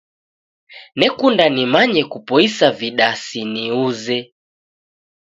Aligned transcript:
Nekunda 0.99 1.45
nimanye 1.55 2.01
kupoisa 2.11 2.65
vidasi 2.79 3.41
niuze. 3.51 4.19